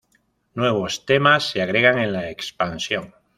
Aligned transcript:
Nuevos 0.55 1.05
temas 1.05 1.51
se 1.51 1.61
agregan 1.61 1.99
en 1.99 2.11
la 2.11 2.31
expansión. 2.31 3.13